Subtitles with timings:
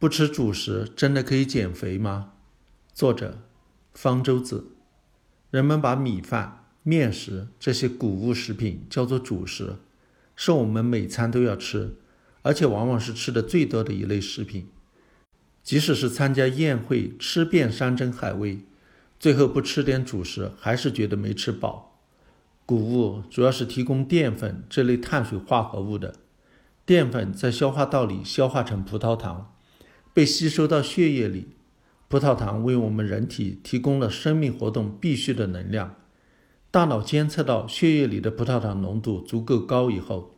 [0.00, 2.34] 不吃主食真的可以减肥吗？
[2.94, 3.38] 作者：
[3.92, 4.68] 方舟子。
[5.50, 9.78] 人们把米饭、面食这些谷物食品叫做主食，
[10.36, 11.96] 是我们每餐都要吃，
[12.42, 14.68] 而且往往是吃的最多的一类食品。
[15.64, 18.60] 即使是参加宴会吃遍山珍海味，
[19.18, 21.98] 最后不吃点主食，还是觉得没吃饱。
[22.64, 26.14] 谷物主要是提供淀粉这类碳水化合物的，
[26.86, 29.52] 淀粉在消化道里消化成葡萄糖。
[30.18, 31.46] 被吸收到血液里，
[32.08, 35.94] 葡萄糖为我们人体提供了生命活动必需的能量。
[36.72, 40.34] 大脑监测到血液里的葡萄糖浓度足够高以后，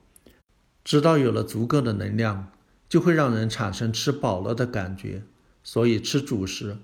[0.84, 2.52] 知道有了足够的能量，
[2.90, 5.22] 就会让人产生吃饱了的感觉。
[5.62, 6.76] 所以吃主食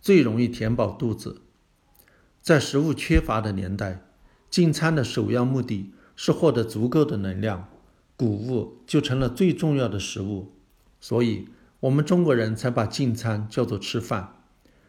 [0.00, 1.42] 最容易填饱肚子。
[2.40, 4.06] 在食物缺乏的年代，
[4.48, 7.68] 进餐的首要目的是获得足够的能量，
[8.16, 10.52] 谷物就成了最重要的食物。
[11.00, 11.48] 所以。
[11.84, 14.36] 我们中国人才把进餐叫做吃饭，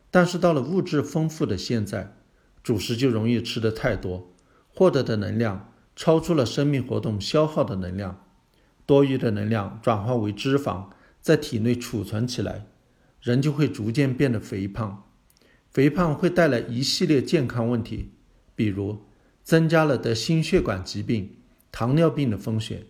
[0.09, 2.15] 但是到了物质丰富的现在，
[2.63, 4.31] 主食就容易吃得太多，
[4.73, 8.23] 获得的能量超出了生命活动消耗的能量，
[8.85, 10.85] 多余的能量转化为脂肪，
[11.19, 12.65] 在体内储存起来，
[13.19, 15.03] 人就会逐渐变得肥胖。
[15.69, 18.13] 肥胖会带来一系列健康问题，
[18.55, 19.01] 比如
[19.43, 21.35] 增加了得心血管疾病、
[21.73, 22.85] 糖尿病的风险。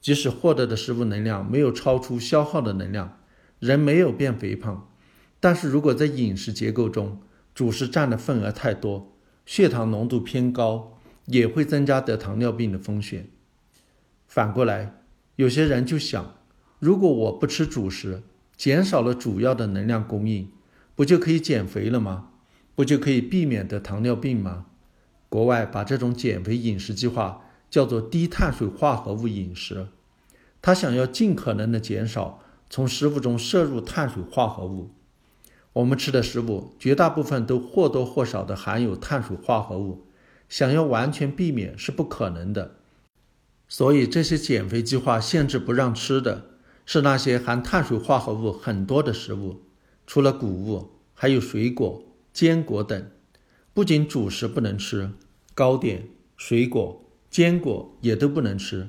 [0.00, 3.16] 即使获得的食物能量没有超出消耗的能量。
[3.58, 4.88] 人没有变肥胖，
[5.40, 7.20] 但是如果在饮食结构中
[7.54, 13.28] 主食占的份额太多，血糖浓度偏高，也会增加得糖尿病的风险。
[14.26, 15.00] 反过来，
[15.36, 16.34] 有些人就想，
[16.78, 18.22] 如果我不吃主食，
[18.56, 20.50] 减少了主要的能量供应，
[20.94, 22.30] 不就可以减肥了吗？
[22.74, 24.66] 不就可以避免得糖尿病吗？
[25.30, 29.88] 国外把这种减肥饮食计划叫做低碳水化合物饮食，
[30.60, 32.42] 他想要尽可能的减少。
[32.68, 34.90] 从食物中摄入碳水化合物，
[35.72, 40.06] 我们吃的食物绝大部分都或多或少的含有碳水化合物，
[40.48, 42.76] 想要完全避免是不可能的。
[43.68, 46.50] 所以这些减肥计划限制不让吃的
[46.84, 49.62] 是那些含碳水化合物很多的食物，
[50.06, 53.10] 除了谷物，还有水果、坚果等。
[53.74, 55.10] 不仅主食不能吃，
[55.54, 58.88] 糕点、水果、坚果也都不能吃。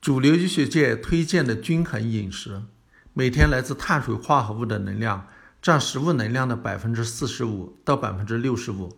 [0.00, 2.62] 主流医学界推荐的均衡饮食，
[3.12, 5.28] 每天来自碳水化合物的能量
[5.60, 8.96] 占食物能量的百分之四十五到百分之六十五，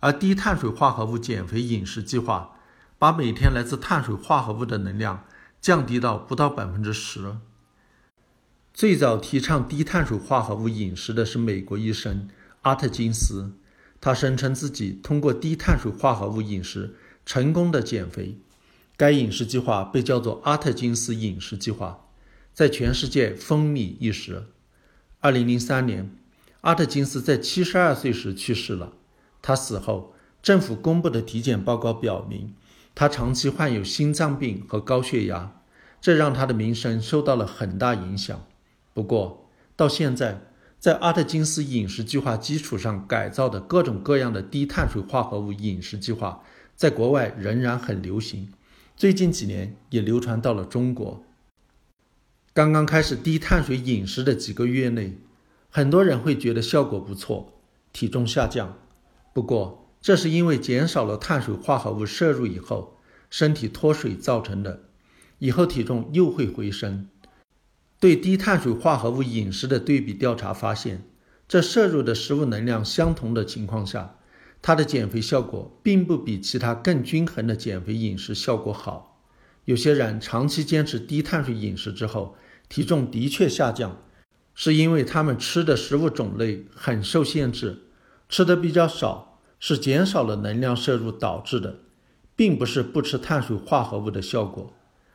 [0.00, 2.56] 而低碳水化合物减肥饮食计划
[2.98, 5.24] 把每天来自碳水化合物的能量
[5.60, 7.36] 降低到不到百分之十。
[8.74, 12.28] 最早提倡低碳水化合物饮食的是美国医生
[12.62, 13.52] 阿特金斯，
[14.00, 18.40] 他声称自己通过低碳水化合物饮食成功的减肥。
[19.00, 22.04] 该饮食计划被叫做阿特金斯饮食计划，
[22.52, 24.44] 在全世界风靡一时。
[25.20, 26.14] 二零零三年，
[26.60, 28.92] 阿特金斯在七十二岁时去世了。
[29.40, 30.12] 他死后，
[30.42, 32.52] 政府公布的体检报告表明，
[32.94, 35.62] 他长期患有心脏病和高血压，
[35.98, 38.44] 这让他的名声受到了很大影响。
[38.92, 40.42] 不过，到现在，
[40.78, 46.42] 在阿特金斯饮食计划基础上改造的各种各样的低碳水化合物饮食计划，
[46.76, 48.52] 在国外仍然很流行。
[49.00, 51.24] 最近几年也流传到了中国。
[52.52, 55.16] 刚刚开始低碳水饮食的几个月内，
[55.70, 57.54] 很多人会觉得效果不错，
[57.94, 58.76] 体重下降。
[59.32, 62.98] 不过，这是因为减少了碳水化合物摄入以后，
[63.30, 64.82] 身体脱水造成的。
[65.38, 67.08] 以后体重又会回升。
[67.98, 71.04] 对低碳水化合物饮食的对比调查发现，
[71.48, 74.18] 这摄入的食物能量相同的情况下。
[74.62, 79.18] 它的减肥效果并不比其他更均衡的减肥饮食效果好。
[79.64, 82.36] 有些人长期坚持低碳水饮食之后，
[82.68, 84.02] 体重的确下降，
[84.54, 87.78] 是因为他们吃的食物种类很受限制，
[88.28, 91.80] 吃的比较少，是减少了能量摄入导致的，
[92.34, 94.72] 并不是不吃碳水化合物的效果。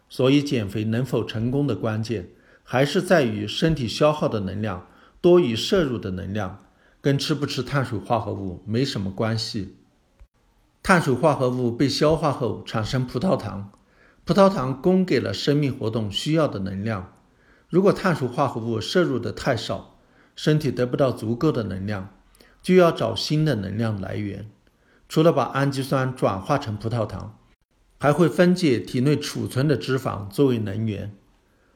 [0.08, 2.30] 所以，减肥能否成功的关键，
[2.64, 4.88] 还是在于身体消耗的能量
[5.20, 6.65] 多于摄入的能量。
[7.06, 9.76] 跟吃不吃碳水化合物没什么关系。
[10.82, 13.70] 碳水化合物被消化后产生葡萄糖，
[14.24, 17.14] 葡萄糖供给了生命活动需要的能量。
[17.70, 20.00] 如果碳水化合物摄入的太少，
[20.36, 22.10] 身体得不到足够的能量，
[22.64, 24.50] 就要找新的能量来源。
[25.08, 27.38] 除了把氨基酸转化成葡萄糖，
[28.00, 31.16] 还会分解体内储存的脂肪作为能源。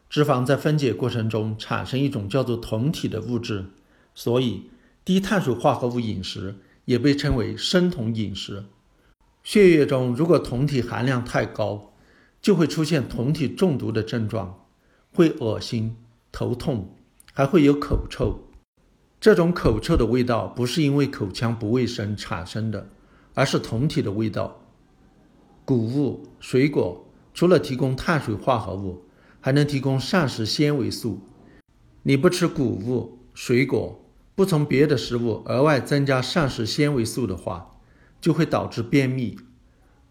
[0.10, 3.68] 脂肪在分解过程中产生一种叫做酮体的物质，
[4.16, 4.72] 所以。
[5.04, 6.56] 低碳水化合物饮食
[6.86, 8.66] 也被称为生酮饮食。
[9.44, 11.94] 血液中如果酮体含量太高，
[12.42, 14.66] 就会出现酮体中毒的症状，
[15.12, 15.96] 会恶心、
[16.32, 16.96] 头痛，
[17.34, 18.48] 还会有口臭。
[19.20, 22.90] 这种口臭的味道不是因为口腔不卫生产生的，
[23.34, 24.62] 而是酮体的味道。
[25.66, 29.04] 谷物、水果除了提供碳水化合物，
[29.42, 31.20] 还能提供膳食纤维素。
[32.04, 34.00] 你不吃谷物、水果，
[34.40, 37.76] 不从别的食物额外增加膳食纤维素的话，
[38.22, 39.38] 就会导致便秘。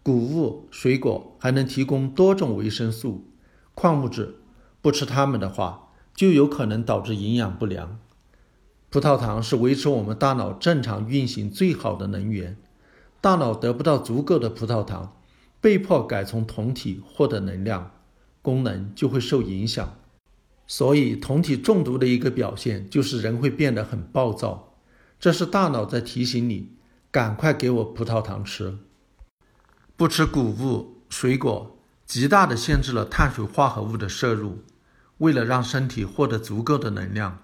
[0.03, 3.25] 谷物、水果还能提供多种维生素、
[3.73, 4.35] 矿物质，
[4.83, 7.97] 不吃它们的话，就有可能导致营养不良。
[8.91, 12.55] 葡萄糖是维持我们大脑正常运行最好的能源，
[13.19, 15.17] 大脑得不到足够的葡萄糖，
[15.59, 17.89] 被迫改从酮体获得能量，
[18.43, 19.95] 功能就会受影响。
[20.71, 24.75] 所以，酮体中毒的一个表现就是人会变得很暴躁，
[25.19, 26.75] 这是大脑在提醒你，
[27.09, 28.77] 赶快给我葡萄糖吃。
[29.97, 34.63] 不吃谷物、水果，极大的限制了碳水化合物的摄入。
[35.17, 37.39] 为了让身体获得足够的能量。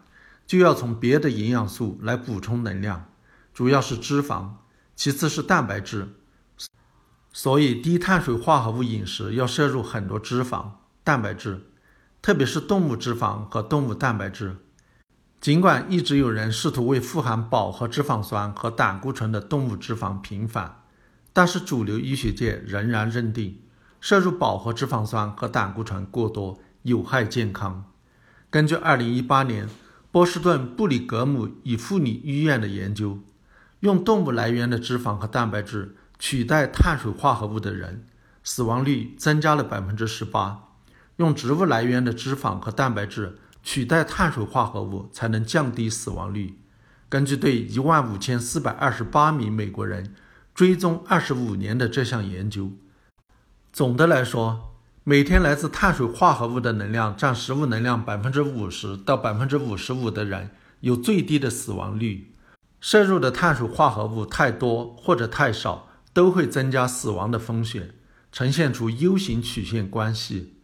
[0.46, 3.10] 就要从别的营养素来补充能量，
[3.52, 4.50] 主要是脂肪，
[4.96, 6.10] 其次是蛋白质。
[7.34, 10.74] 所以低碳水化合物饮食要摄入很多脂肪、
[11.04, 11.66] 蛋白质，
[12.26, 14.58] 特别是动物脂肪和动物蛋白质。
[15.40, 20.82] 尽管一直有人试图为富含饱和脂肪酸和胆固醇的动物脂肪平反，
[21.32, 23.60] 但是主流医学界仍然认定
[24.02, 27.86] 摄入饱和脂肪酸和胆固醇过多有害健康。
[28.50, 29.70] 根据2018年。
[30.12, 33.20] 波士顿布里格姆与妇女医院的研究，
[33.82, 38.08] 用动物来源的脂肪和蛋白质取代碳水化合物的人，
[38.42, 40.75] 死亡率增加了百分之十八；
[41.18, 46.60] 用植物来源的脂肪和蛋白质取代碳水化合物，才能降低死亡率。
[47.10, 50.16] 根据对一万五千四百二十八名美国人
[50.54, 52.72] 追踪二十五年的这项研究，
[53.72, 54.72] 总的来说。
[55.08, 62.34] 每天来自碳水化合物的能量占食物能量百分之五十到百分之五十五的人有最低的死亡率。
[62.82, 67.92] 摄入的碳水化合物太多或者太少都会增加死亡的风险，
[68.32, 70.55] 呈现出 U 型曲线关系。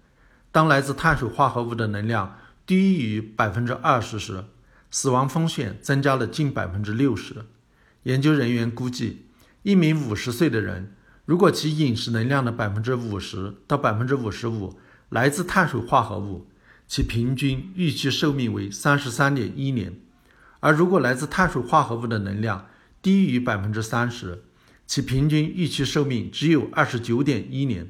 [0.52, 4.44] 当来自碳水化合物的能量低于百分之二十时，
[4.90, 7.46] 死亡风险增加了近百分之六十。
[8.04, 9.26] 研究人员估计，
[9.64, 10.96] 一名五十岁的人。
[11.24, 14.78] 如果其饮食能量的百分之五十到百分之五十五
[15.10, 16.50] 来自碳水化合物，
[16.88, 19.92] 其平均预期寿命为三十三点一年；
[20.60, 22.68] 而如果来自碳水化合物的能量
[23.02, 24.44] 低于百分之三十，
[24.86, 27.86] 其平均预期寿命只有二十九点一年；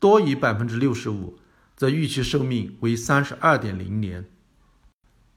[0.00, 1.38] 多于百分之六十五，
[1.82, 4.26] 则预期寿命为三十二点零年。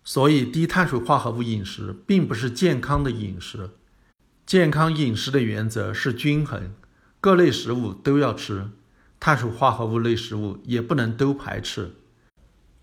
[0.03, 3.71] 所以，低碳水化合物饮食并不是健康的饮食。
[4.45, 6.75] 健康饮食的原则是均衡。
[7.19, 8.69] 各类食物都要吃，
[9.19, 11.95] 碳水化合物类食物也不能都排斥。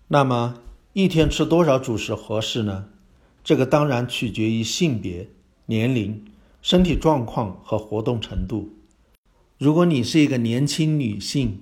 [0.09, 0.55] 那么
[0.91, 2.89] 一天吃多少主食合适呢？
[3.45, 5.29] 这个当然取决于性别、
[5.67, 6.25] 年龄、
[6.61, 8.73] 身体状况和活动程度。
[9.57, 11.61] 如果你是一个年轻女性，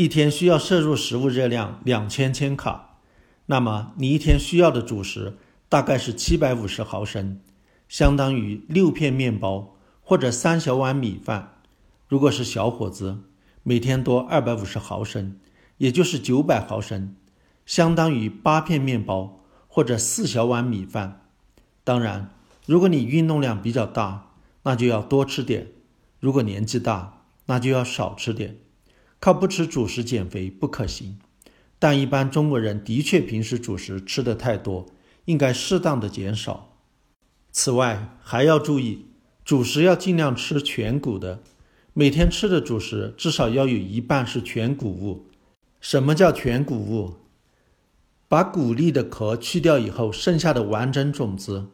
[0.00, 2.96] 一天需要摄入食物热量两千千卡，
[3.44, 5.36] 那么你一天需要的主食
[5.68, 7.38] 大概是七百五十毫升，
[7.86, 11.58] 相当于六片面包或者三小碗米饭。
[12.08, 13.18] 如果是小伙子，
[13.62, 15.36] 每天多二百五十毫升，
[15.76, 17.14] 也就是九百毫升，
[17.66, 21.26] 相当于八片面包或者四小碗米饭。
[21.84, 22.30] 当然，
[22.64, 24.30] 如果你运动量比较大，
[24.62, 25.64] 那就要多吃点；
[26.20, 28.56] 如果年纪大，那就要少吃点。
[29.20, 31.18] 靠不吃主食减肥不可行，
[31.78, 34.86] 但一般中国人的确平时主食吃的太多，
[35.26, 36.78] 应该适当的减少。
[37.52, 39.06] 此外，还要注意，
[39.44, 41.42] 主食要尽量吃全谷的。
[41.92, 45.26] 每天吃的主食至少要有一半是全谷物。
[45.80, 47.16] 什么叫全谷物？
[48.26, 51.66] 把谷粒的壳去掉以后，剩下的完整种子，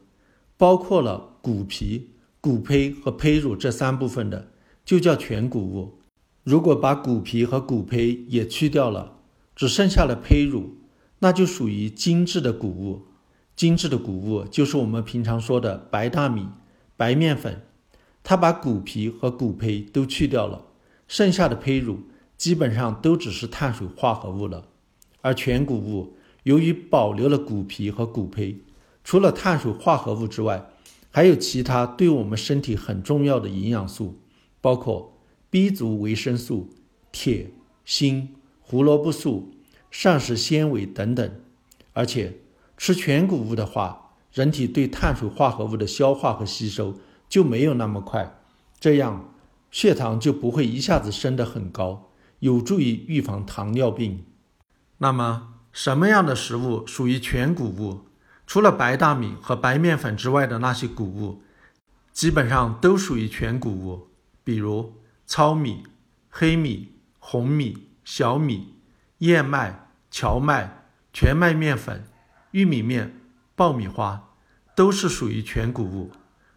[0.56, 2.10] 包括了谷皮、
[2.40, 4.48] 谷胚和胚乳这三部分的，
[4.84, 6.00] 就叫全谷物。
[6.46, 9.14] 如果把谷皮和谷胚也去掉了，
[9.56, 10.76] 只剩下了胚乳，
[11.18, 13.06] 那就属于精致的谷物。
[13.56, 16.46] 精致的谷物就是我们平常说的白大米、
[16.96, 17.62] 白面粉。
[18.22, 20.62] 它把谷皮和谷胚都去掉了，
[21.08, 21.98] 剩下的胚乳
[22.36, 24.68] 基本上都只是碳水化合物了。
[25.22, 28.56] 而全谷物由于保留了谷皮和谷胚，
[29.02, 30.64] 除了碳水化合物之外，
[31.10, 34.20] 还有其他对我们身体很重要的营养素，
[34.60, 35.15] 包括
[35.56, 36.68] B 族维生素、
[37.10, 37.50] 铁、
[37.82, 38.28] 锌、
[38.60, 39.54] 胡萝卜素、
[39.90, 41.40] 膳食纤维等等。
[41.94, 42.40] 而且
[42.76, 46.98] 吃全谷物的话，人体对碳水化合物的消化和吸收。
[47.26, 48.38] 就没有那么快，
[48.78, 49.32] 这样
[49.70, 52.10] 血糖就不会一下子升得很高，
[52.40, 54.26] 有助于预防糖尿病。
[54.98, 58.00] 那么，什么样的食物属于全谷物？
[58.46, 61.40] 除了白大米和白面粉之外的那些谷物，
[62.12, 64.08] 基本上都属于全谷物，
[64.44, 64.92] 比如
[65.26, 65.84] 糙米、
[66.30, 68.76] 黑米、红米、小米、
[69.18, 72.04] 燕麦、荞麦、全麦面粉、
[72.52, 73.18] 玉米面、
[73.56, 74.30] 爆米花，
[74.76, 76.12] 都是属于全谷物。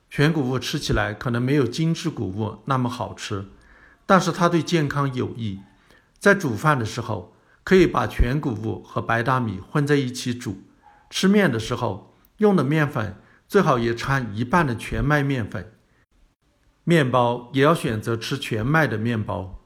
[0.07, 3.47] 全谷物吃起来可能没有精致谷物那么好吃，
[4.05, 5.61] 但是它对健康有益。
[6.19, 7.33] 在煮饭的时候，
[7.63, 10.61] 可以把全谷物和白大米混在一起煮。
[11.09, 13.15] 吃面的时候，用的面粉
[13.47, 15.73] 最好也掺一半的全麦面粉。
[16.89, 19.58] 面包也要选择吃全麦的面包。